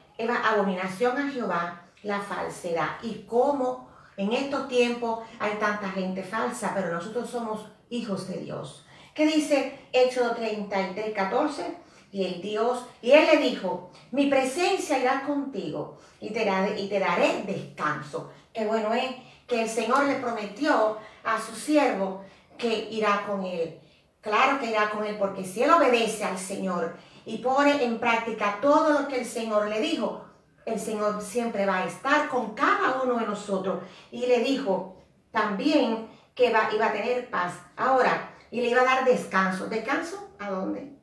abominación 0.44 1.16
a 1.16 1.30
Jehová 1.30 1.82
la 2.02 2.20
falsedad. 2.20 2.96
Y 3.00 3.26
cómo 3.28 3.88
en 4.16 4.32
estos 4.32 4.66
tiempos 4.66 5.20
hay 5.38 5.52
tanta 5.60 5.88
gente 5.90 6.24
falsa, 6.24 6.72
pero 6.74 6.92
nosotros 6.92 7.30
somos 7.30 7.68
hijos 7.90 8.26
de 8.26 8.38
Dios. 8.38 8.84
¿Qué 9.14 9.24
dice 9.24 9.86
Éxodo 9.92 10.34
33, 10.34 11.14
14? 11.14 11.76
Y 12.12 12.26
el 12.26 12.42
Dios, 12.42 12.84
y 13.00 13.12
él 13.12 13.26
le 13.26 13.38
dijo, 13.38 13.90
mi 14.10 14.26
presencia 14.26 14.98
irá 14.98 15.22
contigo 15.22 15.98
y 16.20 16.28
te 16.30 16.44
daré, 16.44 17.42
descanso. 17.46 18.30
Qué 18.52 18.66
bueno 18.66 18.92
es 18.92 19.10
que 19.48 19.62
el 19.62 19.68
Señor 19.68 20.04
le 20.04 20.16
prometió 20.16 20.98
a 21.24 21.40
su 21.40 21.54
siervo 21.54 22.22
que 22.58 22.88
irá 22.90 23.24
con 23.26 23.44
él. 23.44 23.80
Claro 24.20 24.60
que 24.60 24.66
irá 24.66 24.90
con 24.90 25.06
él, 25.06 25.16
porque 25.18 25.42
si 25.42 25.62
él 25.62 25.70
obedece 25.70 26.22
al 26.24 26.38
Señor 26.38 26.94
y 27.24 27.38
pone 27.38 27.82
en 27.82 27.98
práctica 27.98 28.58
todo 28.60 28.92
lo 28.92 29.08
que 29.08 29.20
el 29.20 29.26
Señor 29.26 29.68
le 29.68 29.80
dijo, 29.80 30.26
el 30.66 30.78
Señor 30.78 31.22
siempre 31.22 31.64
va 31.64 31.78
a 31.78 31.86
estar 31.86 32.28
con 32.28 32.54
cada 32.54 33.00
uno 33.02 33.18
de 33.18 33.26
nosotros. 33.26 33.82
Y 34.10 34.26
le 34.26 34.40
dijo 34.40 34.98
también 35.30 36.08
que 36.34 36.52
va, 36.52 36.68
iba 36.74 36.86
a 36.88 36.92
tener 36.92 37.30
paz. 37.30 37.54
Ahora, 37.74 38.34
y 38.50 38.60
le 38.60 38.68
iba 38.68 38.82
a 38.82 38.84
dar 38.84 39.04
descanso. 39.06 39.66
¿Descanso 39.66 40.28
a 40.38 40.50
dónde? 40.50 41.01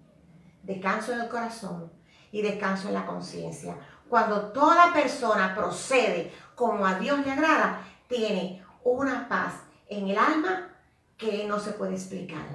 Descanso 0.69 1.13
en 1.13 1.21
el 1.21 1.29
corazón 1.29 1.91
y 2.31 2.43
descanso 2.43 2.89
en 2.89 2.93
la 2.93 3.07
conciencia. 3.07 3.75
Cuando 4.07 4.51
toda 4.51 4.93
persona 4.93 5.55
procede 5.55 6.31
como 6.53 6.85
a 6.85 6.99
Dios 6.99 7.25
le 7.25 7.31
agrada, 7.31 7.81
tiene 8.07 8.63
una 8.83 9.27
paz 9.27 9.63
en 9.87 10.09
el 10.09 10.17
alma 10.19 10.69
que 11.17 11.45
no 11.45 11.57
se 11.57 11.71
puede 11.71 11.95
explicar. 11.95 12.45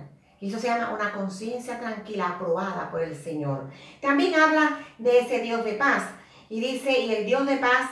Y 0.40 0.48
eso 0.48 0.60
se 0.60 0.68
llama 0.68 0.94
una 0.94 1.12
conciencia 1.12 1.80
tranquila, 1.80 2.28
aprobada 2.28 2.88
por 2.88 3.02
el 3.02 3.16
Señor. 3.16 3.68
También 4.00 4.32
habla 4.36 4.78
de 4.98 5.18
ese 5.18 5.40
Dios 5.40 5.64
de 5.64 5.72
paz. 5.72 6.04
Y 6.48 6.60
dice, 6.60 6.96
y 6.96 7.12
el 7.16 7.26
Dios 7.26 7.44
de 7.46 7.56
paz 7.56 7.90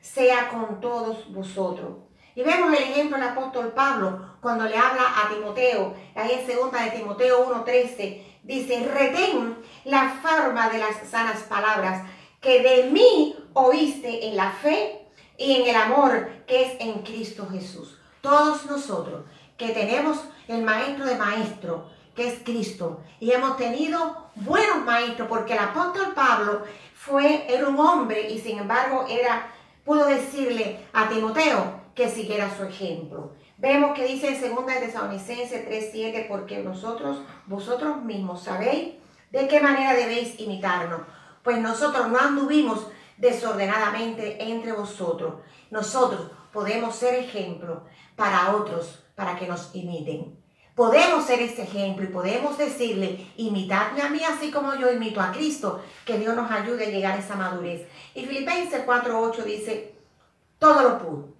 sea 0.00 0.48
con 0.48 0.80
todos 0.80 1.30
vosotros. 1.30 2.08
Y 2.34 2.42
vemos 2.42 2.68
el 2.68 2.84
ejemplo 2.84 3.18
del 3.18 3.28
apóstol 3.28 3.72
Pablo 3.72 4.36
cuando 4.40 4.64
le 4.64 4.78
habla 4.78 5.02
a 5.02 5.28
Timoteo, 5.28 5.92
ahí 6.14 6.38
en 6.40 6.46
segunda 6.46 6.84
de 6.84 6.92
Timoteo 6.92 7.46
1.13, 7.52 8.27
dice, 8.42 8.88
retén 8.92 9.56
la 9.84 10.10
forma 10.22 10.68
de 10.68 10.78
las 10.78 11.08
sanas 11.08 11.42
palabras 11.42 12.02
que 12.40 12.62
de 12.62 12.90
mí 12.90 13.36
oíste 13.54 14.28
en 14.28 14.36
la 14.36 14.52
fe 14.52 15.06
y 15.36 15.56
en 15.56 15.68
el 15.68 15.76
amor 15.76 16.28
que 16.46 16.62
es 16.62 16.80
en 16.80 17.02
Cristo 17.02 17.48
Jesús. 17.50 17.98
Todos 18.20 18.66
nosotros 18.66 19.24
que 19.56 19.70
tenemos 19.70 20.18
el 20.46 20.62
maestro 20.62 21.04
de 21.04 21.16
maestro, 21.16 21.90
que 22.14 22.28
es 22.28 22.40
Cristo, 22.44 23.00
y 23.20 23.32
hemos 23.32 23.56
tenido 23.56 24.30
buenos 24.36 24.84
maestros, 24.84 25.28
porque 25.28 25.52
el 25.52 25.58
apóstol 25.58 26.14
Pablo 26.14 26.62
fue, 26.94 27.46
era 27.48 27.68
un 27.68 27.78
hombre 27.78 28.30
y 28.30 28.38
sin 28.38 28.58
embargo 28.58 29.06
era, 29.08 29.52
pudo 29.84 30.06
decirle 30.06 30.86
a 30.92 31.08
Timoteo 31.08 31.80
que 31.94 32.08
siguiera 32.08 32.56
su 32.56 32.64
ejemplo. 32.64 33.32
Vemos 33.60 33.92
que 33.92 34.06
dice 34.06 34.28
en 34.28 34.54
2 34.54 34.66
de 34.66 34.86
Tesalonicenses 34.86 35.66
3:7, 35.66 36.26
porque 36.28 36.62
nosotros, 36.62 37.18
vosotros 37.46 38.04
mismos 38.04 38.44
sabéis 38.44 38.94
de 39.32 39.48
qué 39.48 39.60
manera 39.60 39.94
debéis 39.94 40.38
imitarnos, 40.38 41.00
pues 41.42 41.58
nosotros 41.58 42.08
no 42.08 42.20
anduvimos 42.20 42.86
desordenadamente 43.16 44.40
entre 44.44 44.72
vosotros. 44.72 45.34
Nosotros 45.72 46.30
podemos 46.52 46.94
ser 46.94 47.14
ejemplo 47.14 47.82
para 48.14 48.54
otros, 48.54 49.04
para 49.16 49.36
que 49.36 49.48
nos 49.48 49.74
imiten. 49.74 50.38
Podemos 50.76 51.24
ser 51.24 51.40
ese 51.42 51.62
ejemplo 51.62 52.04
y 52.04 52.12
podemos 52.12 52.56
decirle, 52.56 53.26
imitadme 53.36 54.02
a 54.02 54.08
mí 54.08 54.20
así 54.22 54.52
como 54.52 54.76
yo 54.76 54.92
imito 54.92 55.20
a 55.20 55.32
Cristo, 55.32 55.82
que 56.04 56.16
Dios 56.16 56.36
nos 56.36 56.48
ayude 56.48 56.86
a 56.86 56.90
llegar 56.90 57.16
a 57.16 57.18
esa 57.18 57.34
madurez. 57.34 57.88
Y 58.14 58.24
Filipenses 58.24 58.86
4.8 58.86 59.42
dice, 59.42 59.96
todo 60.60 60.82
lo 60.82 60.98
pudo. 61.00 61.37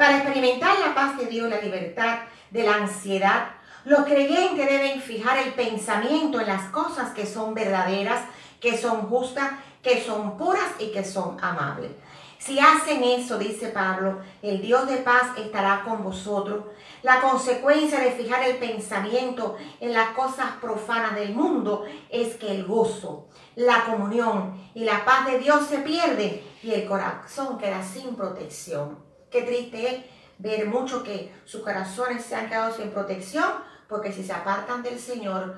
Para 0.00 0.16
experimentar 0.16 0.78
la 0.78 0.94
paz 0.94 1.18
de 1.18 1.26
Dios, 1.26 1.50
la 1.50 1.60
libertad 1.60 2.20
de 2.50 2.62
la 2.62 2.76
ansiedad, 2.76 3.50
los 3.84 4.06
creyentes 4.06 4.66
deben 4.66 4.98
fijar 5.02 5.36
el 5.36 5.52
pensamiento 5.52 6.40
en 6.40 6.46
las 6.46 6.70
cosas 6.70 7.10
que 7.10 7.26
son 7.26 7.52
verdaderas, 7.52 8.22
que 8.60 8.78
son 8.78 9.10
justas, 9.10 9.50
que 9.82 10.02
son 10.02 10.38
puras 10.38 10.70
y 10.78 10.90
que 10.90 11.04
son 11.04 11.36
amables. 11.44 11.90
Si 12.38 12.58
hacen 12.58 13.04
eso, 13.04 13.36
dice 13.36 13.68
Pablo, 13.68 14.20
el 14.40 14.62
Dios 14.62 14.88
de 14.88 14.96
paz 14.96 15.36
estará 15.36 15.82
con 15.84 16.02
vosotros. 16.02 16.64
La 17.02 17.20
consecuencia 17.20 18.00
de 18.00 18.12
fijar 18.12 18.42
el 18.44 18.56
pensamiento 18.56 19.58
en 19.80 19.92
las 19.92 20.12
cosas 20.12 20.52
profanas 20.62 21.14
del 21.14 21.34
mundo 21.34 21.84
es 22.08 22.36
que 22.36 22.50
el 22.54 22.64
gozo, 22.64 23.28
la 23.54 23.84
comunión 23.84 24.58
y 24.72 24.84
la 24.84 25.04
paz 25.04 25.26
de 25.26 25.40
Dios 25.40 25.66
se 25.66 25.80
pierden 25.80 26.40
y 26.62 26.72
el 26.72 26.86
corazón 26.86 27.58
queda 27.58 27.82
sin 27.82 28.16
protección. 28.16 29.09
Qué 29.30 29.42
triste 29.42 29.88
es 29.88 30.04
ver 30.38 30.66
mucho 30.66 31.04
que 31.04 31.32
sus 31.44 31.62
corazones 31.62 32.24
se 32.24 32.34
han 32.34 32.48
quedado 32.48 32.74
sin 32.74 32.90
protección 32.90 33.46
porque 33.88 34.12
si 34.12 34.24
se 34.24 34.32
apartan 34.32 34.82
del 34.82 34.98
Señor 34.98 35.56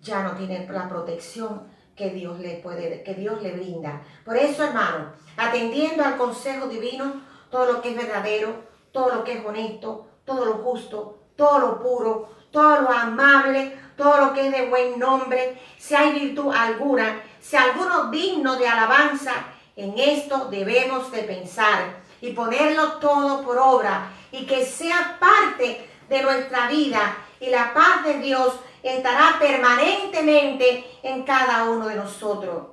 ya 0.00 0.22
no 0.22 0.32
tienen 0.32 0.72
la 0.72 0.88
protección 0.88 1.68
que 1.94 2.10
Dios 2.10 2.38
le 2.38 2.56
puede, 2.56 3.02
que 3.02 3.14
Dios 3.14 3.42
le 3.42 3.52
brinda. 3.52 4.00
Por 4.24 4.36
eso, 4.36 4.64
hermano, 4.64 5.12
atendiendo 5.36 6.02
al 6.02 6.16
consejo 6.16 6.66
divino, 6.66 7.22
todo 7.50 7.70
lo 7.72 7.82
que 7.82 7.90
es 7.90 7.96
verdadero, 7.96 8.54
todo 8.92 9.14
lo 9.16 9.24
que 9.24 9.34
es 9.34 9.44
honesto, 9.44 10.08
todo 10.24 10.46
lo 10.46 10.54
justo, 10.54 11.18
todo 11.36 11.58
lo 11.58 11.82
puro, 11.82 12.30
todo 12.50 12.80
lo 12.82 12.90
amable, 12.90 13.76
todo 13.96 14.16
lo 14.24 14.32
que 14.32 14.46
es 14.46 14.52
de 14.52 14.68
buen 14.68 14.98
nombre, 14.98 15.60
si 15.76 15.94
hay 15.94 16.18
virtud 16.18 16.54
alguna, 16.54 17.20
si 17.38 17.56
alguno 17.56 18.10
digno 18.10 18.56
de 18.56 18.66
alabanza, 18.66 19.32
en 19.76 19.98
esto 19.98 20.48
debemos 20.50 21.10
de 21.12 21.22
pensar 21.24 22.00
y 22.20 22.32
ponerlo 22.32 22.98
todo 22.98 23.42
por 23.42 23.58
obra 23.58 24.10
y 24.32 24.46
que 24.46 24.64
sea 24.64 25.18
parte 25.18 25.88
de 26.08 26.22
nuestra 26.22 26.68
vida 26.68 27.16
y 27.40 27.50
la 27.50 27.72
paz 27.72 28.04
de 28.04 28.18
Dios 28.18 28.54
estará 28.82 29.38
permanentemente 29.38 30.84
en 31.02 31.22
cada 31.22 31.64
uno 31.64 31.88
de 31.88 31.96
nosotros. 31.96 32.68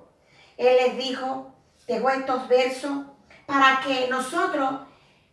Él 0.58 0.76
les 0.84 0.98
dijo, 0.98 1.54
dejó 1.88 2.10
estos 2.10 2.48
versos 2.48 3.06
para 3.46 3.80
que 3.82 4.08
nosotros 4.10 4.82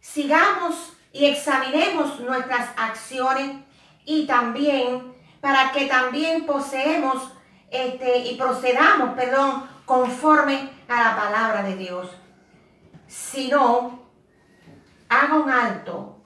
sigamos 0.00 0.92
y 1.12 1.26
examinemos 1.26 2.20
nuestras 2.20 2.70
acciones 2.76 3.56
y 4.04 4.26
también 4.26 5.14
para 5.40 5.72
que 5.72 5.86
también 5.86 6.46
poseemos 6.46 7.30
este, 7.70 8.18
y 8.18 8.36
procedamos, 8.36 9.14
perdón, 9.14 9.68
conforme 9.84 10.70
a 10.88 11.02
la 11.02 11.16
palabra 11.16 11.62
de 11.62 11.76
Dios. 11.76 12.08
Si 13.06 13.48
no, 13.48 14.03
haga 15.20 15.36
un 15.36 15.50
alto 15.50 16.18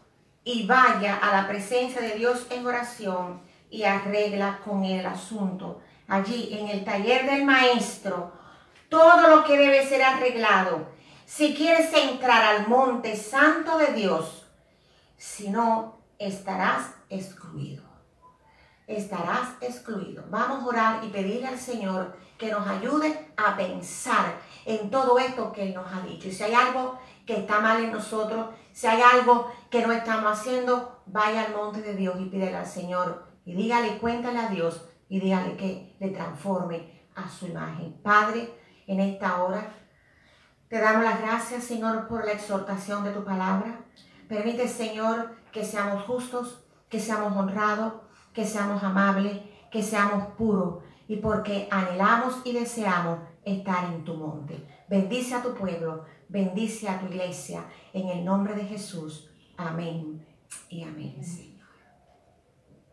y 0.44 0.66
vaya 0.66 1.16
a 1.16 1.32
la 1.32 1.48
presencia 1.48 2.00
de 2.00 2.12
Dios 2.12 2.46
en 2.50 2.66
oración 2.66 3.42
y 3.70 3.84
arregla 3.84 4.60
con 4.64 4.84
el 4.84 5.04
asunto. 5.04 5.80
Allí 6.06 6.56
en 6.58 6.68
el 6.68 6.84
taller 6.84 7.30
del 7.30 7.44
maestro, 7.44 8.32
todo 8.88 9.28
lo 9.28 9.44
que 9.44 9.58
debe 9.58 9.86
ser 9.86 10.02
arreglado. 10.02 10.88
Si 11.26 11.54
quieres 11.54 11.92
entrar 11.92 12.42
al 12.42 12.68
monte 12.68 13.14
santo 13.14 13.76
de 13.76 13.92
Dios, 13.92 14.46
si 15.18 15.50
no, 15.50 15.98
estarás 16.18 16.92
excluido. 17.10 17.82
Estarás 18.86 19.50
excluido. 19.60 20.24
Vamos 20.30 20.62
a 20.62 20.66
orar 20.66 21.04
y 21.04 21.08
pedirle 21.08 21.46
al 21.46 21.58
Señor 21.58 22.16
que 22.38 22.50
nos 22.50 22.66
ayude 22.66 23.32
a 23.36 23.54
pensar 23.54 24.36
en 24.64 24.90
todo 24.90 25.18
esto 25.18 25.52
que 25.52 25.64
Él 25.64 25.74
nos 25.74 25.92
ha 25.92 26.00
dicho. 26.00 26.28
Y 26.28 26.32
si 26.32 26.44
hay 26.44 26.54
algo 26.54 26.98
que 27.28 27.40
está 27.40 27.60
mal 27.60 27.84
en 27.84 27.92
nosotros, 27.92 28.46
si 28.72 28.86
hay 28.86 29.02
algo 29.02 29.52
que 29.68 29.86
no 29.86 29.92
estamos 29.92 30.32
haciendo, 30.32 31.02
vaya 31.04 31.44
al 31.44 31.54
monte 31.54 31.82
de 31.82 31.94
Dios 31.94 32.16
y 32.18 32.24
pídele 32.24 32.56
al 32.56 32.64
Señor 32.64 33.26
y 33.44 33.54
dígale, 33.54 33.98
cuéntale 33.98 34.38
a 34.38 34.48
Dios 34.48 34.88
y 35.10 35.20
dígale 35.20 35.54
que 35.58 35.94
le 36.00 36.08
transforme 36.08 37.06
a 37.14 37.28
su 37.28 37.48
imagen. 37.48 38.00
Padre, 38.02 38.50
en 38.86 39.00
esta 39.00 39.42
hora 39.42 39.74
te 40.68 40.80
damos 40.80 41.04
las 41.04 41.20
gracias, 41.20 41.64
Señor, 41.64 42.08
por 42.08 42.24
la 42.24 42.32
exhortación 42.32 43.04
de 43.04 43.10
tu 43.10 43.22
palabra. 43.22 43.84
Permite, 44.26 44.66
Señor, 44.66 45.36
que 45.52 45.66
seamos 45.66 46.04
justos, 46.04 46.64
que 46.88 46.98
seamos 46.98 47.36
honrados, 47.36 47.92
que 48.32 48.46
seamos 48.46 48.82
amables, 48.82 49.42
que 49.70 49.82
seamos 49.82 50.28
puros 50.28 50.82
y 51.08 51.16
porque 51.16 51.68
anhelamos 51.70 52.40
y 52.44 52.54
deseamos 52.54 53.18
estar 53.44 53.84
en 53.84 54.02
tu 54.04 54.14
monte. 54.14 54.66
Bendice 54.88 55.34
a 55.34 55.42
tu 55.42 55.54
pueblo, 55.54 56.04
bendice 56.28 56.88
a 56.88 57.00
tu 57.00 57.06
iglesia, 57.06 57.64
en 57.92 58.08
el 58.08 58.24
nombre 58.24 58.54
de 58.54 58.64
Jesús. 58.64 59.28
Amén 59.56 60.24
y 60.68 60.82
amén. 60.82 61.57